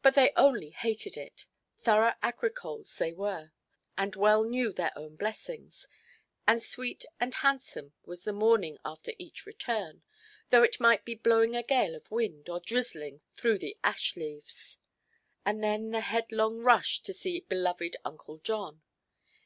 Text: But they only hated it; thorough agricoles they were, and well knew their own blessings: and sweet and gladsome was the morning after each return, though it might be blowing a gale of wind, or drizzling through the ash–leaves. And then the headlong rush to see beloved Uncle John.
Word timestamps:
But 0.00 0.14
they 0.14 0.32
only 0.34 0.70
hated 0.70 1.18
it; 1.18 1.46
thorough 1.76 2.14
agricoles 2.22 2.96
they 2.96 3.12
were, 3.12 3.52
and 3.98 4.16
well 4.16 4.44
knew 4.44 4.72
their 4.72 4.92
own 4.96 5.16
blessings: 5.16 5.86
and 6.48 6.62
sweet 6.62 7.04
and 7.20 7.34
gladsome 7.34 7.92
was 8.06 8.24
the 8.24 8.32
morning 8.32 8.78
after 8.82 9.12
each 9.18 9.44
return, 9.44 10.02
though 10.48 10.62
it 10.62 10.80
might 10.80 11.04
be 11.04 11.14
blowing 11.14 11.54
a 11.54 11.62
gale 11.62 11.94
of 11.94 12.10
wind, 12.10 12.48
or 12.48 12.60
drizzling 12.60 13.20
through 13.34 13.58
the 13.58 13.76
ash–leaves. 13.84 14.78
And 15.44 15.62
then 15.62 15.90
the 15.90 16.00
headlong 16.00 16.60
rush 16.60 17.02
to 17.02 17.12
see 17.12 17.40
beloved 17.40 17.98
Uncle 18.06 18.38
John. 18.38 18.80